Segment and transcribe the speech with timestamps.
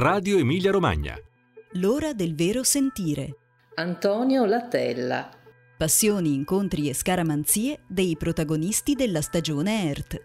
[0.00, 1.18] Radio Emilia Romagna.
[1.72, 3.34] L'ora del vero sentire.
[3.74, 5.28] Antonio Latella.
[5.76, 10.22] Passioni, incontri e scaramanzie dei protagonisti della stagione ERT.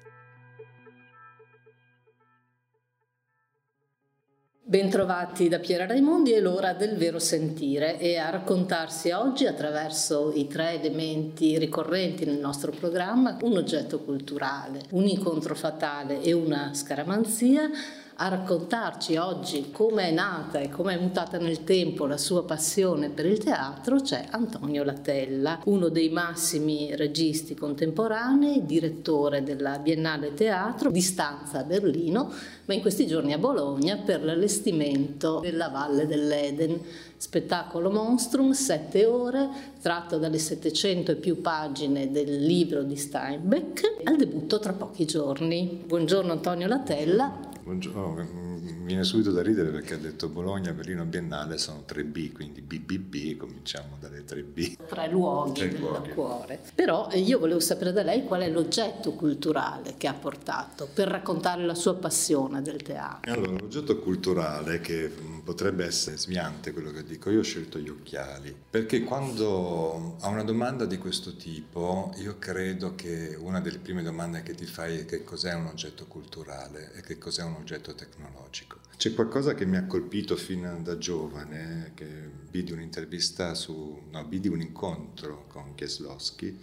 [4.63, 10.45] Bentrovati da Piera Raimondi, è l'ora del vero sentire e a raccontarsi oggi attraverso i
[10.47, 17.71] tre elementi ricorrenti nel nostro programma, un oggetto culturale, un incontro fatale e una scaramanzia,
[18.15, 23.09] a raccontarci oggi come è nata e come è mutata nel tempo la sua passione
[23.09, 30.91] per il teatro c'è Antonio Latella, uno dei massimi registi contemporanei, direttore della Biennale Teatro
[30.91, 32.31] di stanza a Berlino,
[32.65, 36.79] ma in questi giorni a Bologna per l'allestimento della Valle dell'Eden.
[37.17, 39.47] Spettacolo Monstrum, sette ore,
[39.81, 45.83] tratto dalle 700 e più pagine del libro di Steinbeck, al debutto tra pochi giorni.
[45.85, 47.52] Buongiorno Antonio Latella.
[47.63, 52.61] Buongiorno, mi viene subito da ridere perché ha detto Bologna, Berlino Biennale sono 3B, quindi
[52.61, 54.75] BBB, cominciamo dalle 3B.
[54.87, 56.09] Tre luoghi Tre del luoghi.
[56.09, 56.59] cuore.
[56.75, 61.07] Però eh, io volevo sapere da lei qual è l'oggetto culturale che ha portato per
[61.07, 63.31] raccontare la sua passione del teatro.
[63.31, 67.89] Allora, l'oggetto culturale che mh, potrebbe essere sviante quello che dico, io ho scelto gli
[67.89, 74.03] occhiali, perché quando a una domanda di questo tipo, io credo che una delle prime
[74.03, 77.93] domande che ti fai è che cos'è un oggetto culturale e che cos'è un oggetto
[77.95, 78.72] tecnologico.
[78.95, 82.05] C'è qualcosa che mi ha colpito fin da giovane, che
[82.49, 86.57] vidi un'intervista su, no, vidi un incontro con Kieslowski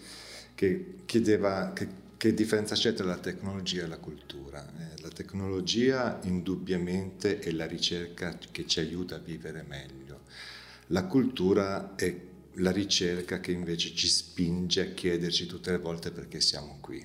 [0.55, 4.67] che chiedeva che, che differenza c'è tra la tecnologia e la cultura.
[4.67, 10.21] Eh, la tecnologia indubbiamente è la ricerca che ci aiuta a vivere meglio.
[10.89, 12.15] La cultura è
[12.55, 17.05] la ricerca che invece ci spinge a chiederci tutte le volte perché siamo qui.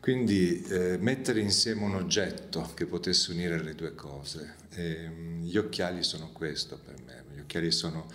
[0.00, 4.54] Quindi eh, mettere insieme un oggetto che potesse unire le due cose.
[4.74, 8.06] Ehm, gli occhiali sono questo per me, gli occhiali sono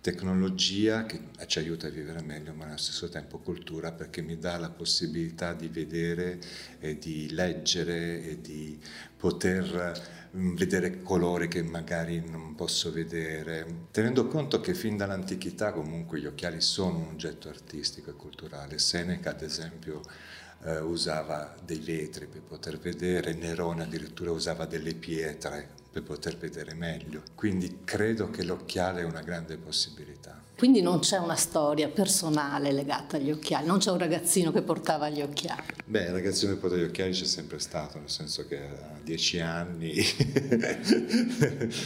[0.00, 4.56] tecnologia che ci aiuta a vivere meglio, ma allo stesso tempo cultura perché mi dà
[4.56, 6.38] la possibilità di vedere
[6.78, 8.78] e di leggere e di
[9.16, 16.18] poter mm, vedere colori che magari non posso vedere, tenendo conto che fin dall'antichità comunque
[16.20, 18.78] gli occhiali sono un oggetto artistico e culturale.
[18.78, 20.00] Seneca, ad esempio,
[20.64, 26.74] eh, usava dei vetri per poter vedere, Nerone addirittura usava delle pietre per poter vedere
[26.74, 27.22] meglio.
[27.34, 30.40] Quindi credo che l'occhiale è una grande possibilità.
[30.56, 35.08] Quindi non c'è una storia personale legata agli occhiali, non c'è un ragazzino che portava
[35.08, 35.62] gli occhiali.
[35.86, 39.40] Beh, il ragazzino che porta gli occhiali c'è sempre stato, nel senso che a dieci
[39.40, 39.94] anni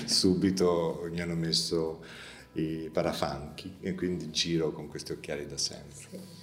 [0.07, 2.03] subito mi hanno messo
[2.55, 6.43] i parafanchi e quindi giro con questi occhiali da sempre.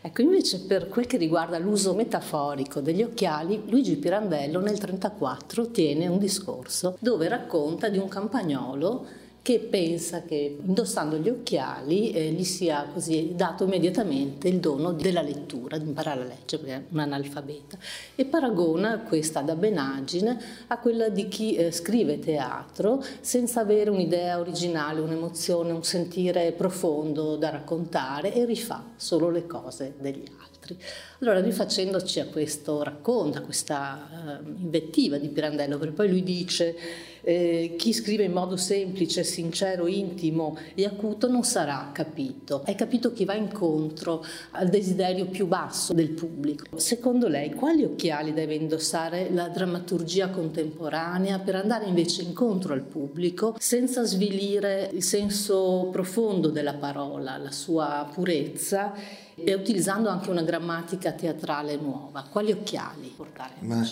[0.00, 6.06] Ecco, invece per quel che riguarda l'uso metaforico degli occhiali, Luigi Pirandello nel 1934 tiene
[6.06, 9.06] un discorso dove racconta di un campagnolo
[9.42, 15.20] che pensa che indossando gli occhiali eh, gli sia così dato immediatamente il dono della
[15.20, 17.76] lettura, di imparare a leggere, perché è un analfabeta,
[18.14, 20.38] e paragona questa dabbenaggine
[20.68, 27.34] a quella di chi eh, scrive teatro senza avere un'idea originale, un'emozione, un sentire profondo
[27.34, 30.78] da raccontare e rifà solo le cose degli altri.
[31.18, 36.76] Allora, rifacendoci a questo racconto, a questa uh, invettiva di Pirandello, perché poi lui dice
[37.22, 42.62] eh, chi scrive in modo semplice, sincero, intimo e acuto non sarà capito.
[42.64, 46.78] È capito chi va incontro al desiderio più basso del pubblico.
[46.78, 53.54] Secondo lei, quali occhiali deve indossare la drammaturgia contemporanea per andare invece incontro al pubblico
[53.58, 58.92] senza svilire il senso profondo della parola, la sua purezza
[59.44, 62.22] e utilizzando anche una grammatica teatrale nuova?
[62.30, 63.54] Quali occhiali portare?
[63.60, 63.84] Ma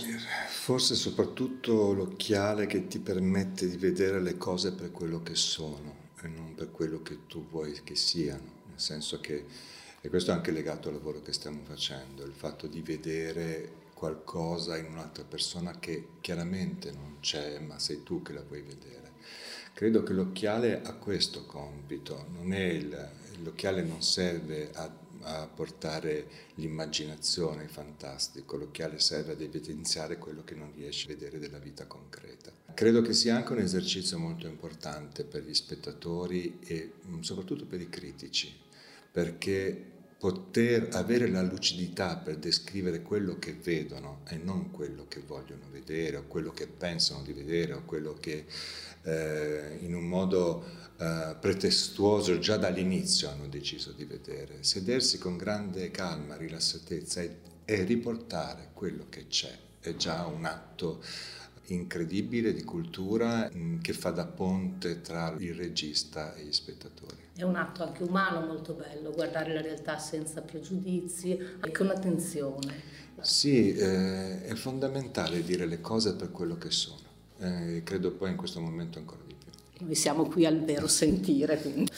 [0.48, 6.28] forse soprattutto l'occhiale che ti permette di vedere le cose per quello che sono e
[6.28, 9.44] non per quello che tu vuoi che siano, nel senso che,
[10.00, 14.76] e questo è anche legato al lavoro che stiamo facendo, il fatto di vedere qualcosa
[14.78, 19.12] in un'altra persona che chiaramente non c'è, ma sei tu che la vuoi vedere.
[19.74, 23.08] Credo che l'occhiale ha questo compito, non il,
[23.42, 24.90] l'occhiale non serve a,
[25.22, 31.58] a, portare l'immaginazione fantastico, l'occhiale serve ad evidenziare quello che non riesci a vedere della
[31.58, 32.52] vita concreta.
[32.74, 37.88] Credo che sia anche un esercizio molto importante per gli spettatori e soprattutto per i
[37.88, 38.54] critici,
[39.10, 45.62] perché poter avere la lucidità per descrivere quello che vedono e non quello che vogliono
[45.72, 48.44] vedere o quello che pensano di vedere o quello che
[49.02, 50.62] eh, in un modo
[50.98, 54.58] eh, pretestuoso già dall'inizio hanno deciso di vedere.
[54.60, 61.02] Sedersi con grande calma, rilassatezza e, e riportare quello che c'è è già un atto
[61.68, 67.16] incredibile di cultura mm, che fa da ponte tra il regista e gli spettatori.
[67.40, 72.82] È un atto anche umano molto bello, guardare la realtà senza pregiudizi e con attenzione.
[73.22, 76.98] Sì, eh, è fondamentale dire le cose per quello che sono.
[77.38, 79.86] Eh, credo poi in questo momento ancora di più.
[79.86, 81.90] Noi siamo qui al vero sentire, quindi.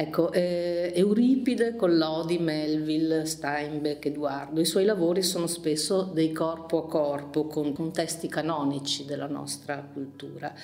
[0.00, 6.88] Ecco, eh, Euripide, Collodi, Melville, Steinbeck, Edoardo, i suoi lavori sono spesso dei corpo a
[6.88, 10.54] corpo con, con testi canonici della nostra cultura.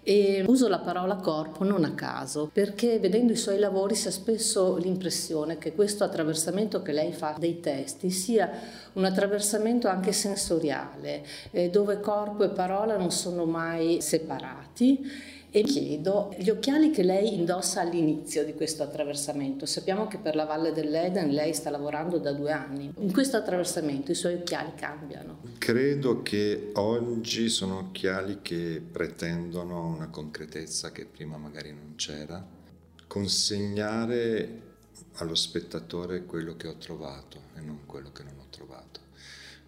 [0.00, 4.12] E uso la parola corpo non a caso, perché vedendo i suoi lavori si ha
[4.12, 8.48] spesso l'impressione che questo attraversamento che lei fa dei testi sia
[8.92, 16.34] un attraversamento anche sensoriale, eh, dove corpo e parola non sono mai separati e chiedo
[16.36, 19.66] gli occhiali che lei indossa all'inizio di questo attraversamento.
[19.66, 22.92] Sappiamo che per la Valle dell'Eden lei sta lavorando da due anni.
[22.98, 25.42] In questo attraversamento i suoi occhiali cambiano?
[25.58, 32.44] Credo che oggi sono occhiali che pretendono una concretezza che prima magari non c'era.
[33.06, 34.62] Consegnare
[35.18, 39.03] allo spettatore quello che ho trovato e non quello che non ho trovato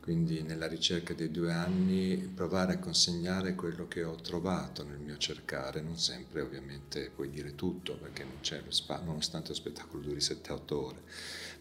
[0.07, 5.17] quindi nella ricerca dei due anni provare a consegnare quello che ho trovato nel mio
[5.17, 10.05] cercare, non sempre ovviamente puoi dire tutto perché non c'è lo spazio, nonostante lo spettacolo
[10.05, 11.03] duri 7-8 ore,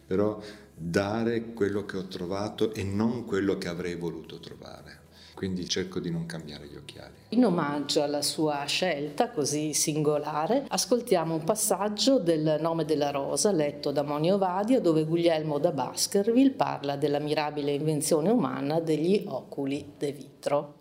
[0.06, 0.40] però
[0.72, 5.05] dare quello che ho trovato e non quello che avrei voluto trovare
[5.36, 7.12] quindi cerco di non cambiare gli occhiali.
[7.28, 13.92] In omaggio alla sua scelta così singolare, ascoltiamo un passaggio del Nome della Rosa letto
[13.92, 20.12] da Monio Vadio dove Guglielmo da Baskerville parla della mirabile invenzione umana degli oculi de
[20.12, 20.74] vitro.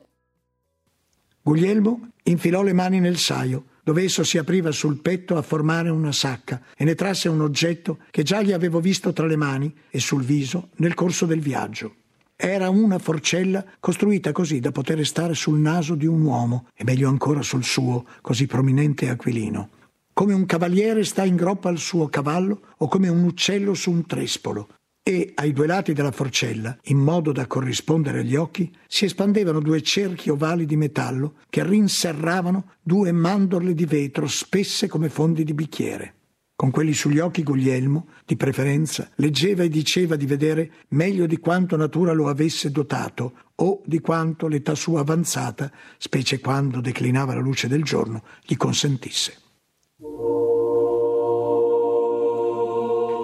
[1.41, 6.13] Guglielmo infilò le mani nel saio dove esso si apriva sul petto a formare una
[6.13, 9.99] sacca e ne trasse un oggetto che già gli avevo visto tra le mani e
[9.99, 11.95] sul viso nel corso del viaggio.
[12.37, 17.07] Era una forcella costruita così da poter stare sul naso di un uomo, e meglio
[17.07, 19.69] ancora sul suo, così prominente e aquilino.
[20.11, 24.05] Come un cavaliere sta in groppa al suo cavallo o come un uccello su un
[24.05, 24.67] trespolo.
[25.01, 29.81] E ai due lati della forcella, in modo da corrispondere agli occhi, si espandevano due
[29.81, 36.15] cerchi ovali di metallo che rinserravano due mandorle di vetro spesse come fondi di bicchiere.
[36.57, 41.75] Con quelli sugli occhi Guglielmo, di preferenza, leggeva e diceva di vedere meglio di quanto
[41.75, 47.67] natura lo avesse dotato o di quanto l'età sua avanzata, specie quando declinava la luce
[47.67, 49.37] del giorno, gli consentisse.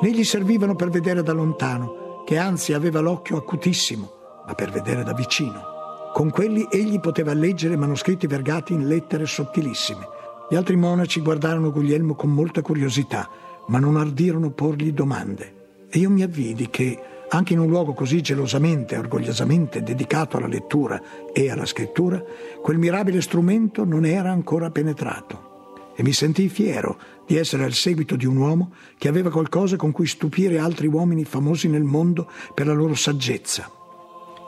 [0.01, 4.11] Né gli servivano per vedere da lontano, che anzi aveva l'occhio acutissimo,
[4.45, 6.11] ma per vedere da vicino.
[6.13, 10.19] Con quelli egli poteva leggere manoscritti vergati in lettere sottilissime
[10.51, 13.29] gli altri monaci guardarono Guglielmo con molta curiosità,
[13.67, 15.85] ma non ardirono porgli domande.
[15.89, 16.99] E io mi avvidi che,
[17.29, 21.01] anche in un luogo così gelosamente e orgogliosamente dedicato alla lettura
[21.31, 22.21] e alla scrittura,
[22.61, 25.93] quel mirabile strumento non era ancora penetrato.
[25.95, 29.93] E mi sentii fiero di essere al seguito di un uomo che aveva qualcosa con
[29.93, 33.71] cui stupire altri uomini famosi nel mondo per la loro saggezza.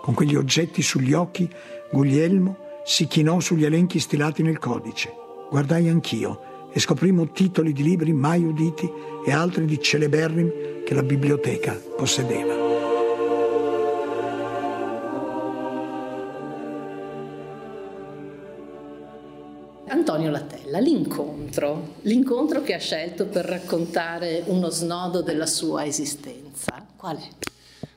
[0.02, 1.50] Con quegli oggetti sugli occhi,
[1.90, 5.22] Guglielmo si chinò sugli elenchi stilati nel codice
[5.54, 8.92] guardai anch'io e scoprimmo titoli di libri mai uditi
[9.24, 12.56] e altri di celeberrimi che la biblioteca possedeva.
[19.90, 27.18] Antonio Latella, l'incontro, l'incontro che ha scelto per raccontare uno snodo della sua esistenza, qual
[27.18, 27.30] è?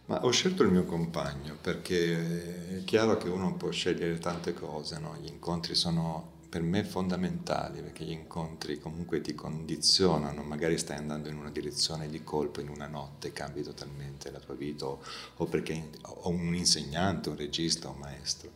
[0.05, 4.99] Ma ho scelto il mio compagno perché è chiaro che uno può scegliere tante cose,
[4.99, 5.17] no?
[5.23, 11.29] gli incontri sono per me fondamentali perché gli incontri comunque ti condizionano, magari stai andando
[11.29, 15.01] in una direzione di colpo in una notte, cambi totalmente la tua vita o,
[15.47, 18.51] perché ho un insegnante, un regista, un maestro.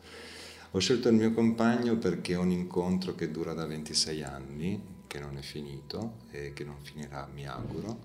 [0.72, 5.18] Ho scelto il mio compagno perché è un incontro che dura da 26 anni, che
[5.18, 8.04] non è finito e che non finirà, mi auguro,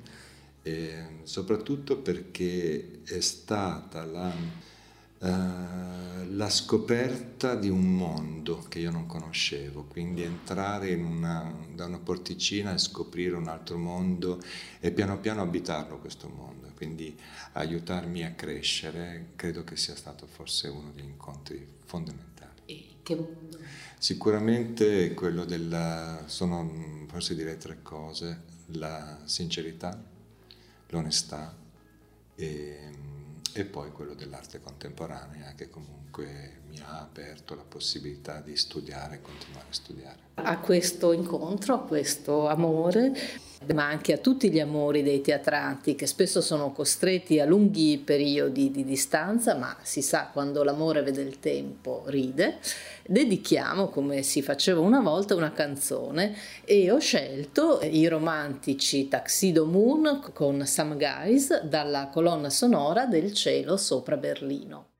[0.63, 4.33] e soprattutto perché è stata la
[5.19, 11.99] eh, la scoperta di un mondo che io non conoscevo, quindi entrare una, da una
[11.99, 14.41] porticina e scoprire un altro mondo
[14.79, 17.17] e piano piano abitarlo questo mondo, quindi
[17.53, 22.61] aiutarmi a crescere, credo che sia stato forse uno degli incontri fondamentali.
[22.65, 23.57] E che mondo?
[23.97, 29.97] Sicuramente quello della, sono forse direi tre cose, la sincerità,
[30.89, 31.55] l'onestà
[32.35, 33.13] e
[33.57, 39.21] e poi quello dell'arte contemporanea che comunque mi ha aperto la possibilità di studiare e
[39.21, 40.19] continuare a studiare.
[40.33, 43.13] A questo incontro, a questo amore,
[43.73, 48.71] ma anche a tutti gli amori dei teatranti che spesso sono costretti a lunghi periodi
[48.71, 52.59] di distanza, ma si sa quando l'amore vede il tempo ride,
[53.05, 60.31] dedichiamo come si faceva una volta una canzone e ho scelto i romantici Taxido Moon
[60.33, 64.94] con Some Guys dalla colonna sonora del cielo sopra Berlino.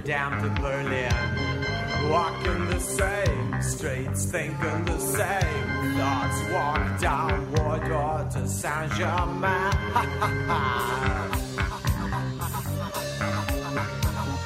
[0.00, 1.12] Amsterdam to Berlin.
[2.10, 6.40] Walking the same streets, thinking the same thoughts.
[6.50, 9.44] Walk down Wardour to Saint Germain.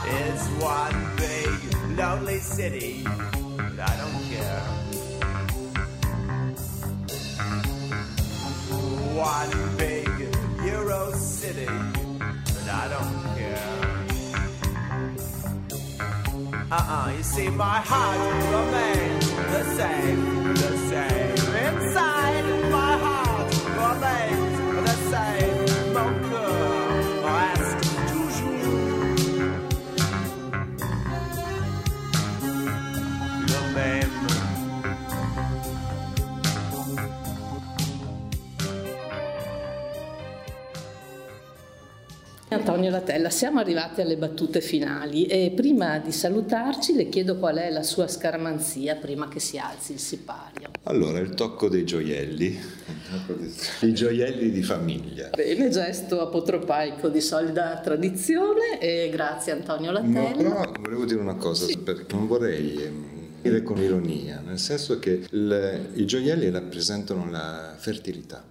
[0.07, 1.51] it's one big
[1.97, 3.07] lonely city,
[16.77, 18.19] Uh-uh, you see my heart
[18.53, 20.34] remains the same, the same.
[42.75, 47.71] Antonio Latella, siamo arrivati alle battute finali e prima di salutarci le chiedo qual è
[47.71, 50.71] la sua scaramanzia prima che si alzi il sipario.
[50.83, 52.59] Allora, il tocco dei gioielli,
[53.83, 55.31] i gioielli di famiglia.
[55.37, 60.31] Bene, gesto apotropaico di solida tradizione e grazie Antonio Latella.
[60.31, 61.79] No, però volevo dire una cosa, sì.
[61.79, 63.05] perché non vorrei ehm,
[63.41, 68.43] dire con ironia, nel senso che il, i gioielli rappresentano la fertilità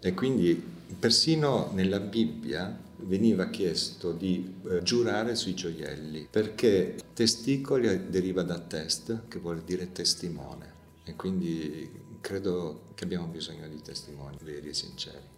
[0.00, 0.62] e quindi
[0.96, 9.28] persino nella Bibbia veniva chiesto di eh, giurare sui gioielli perché testicoli deriva da test
[9.28, 10.72] che vuol dire testimone
[11.04, 11.90] e quindi
[12.20, 15.30] credo che abbiamo bisogno di testimoni veri e sinceri.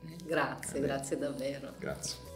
[0.00, 0.86] Bene, grazie, Bene.
[0.86, 1.72] grazie davvero.
[1.78, 2.33] Grazie.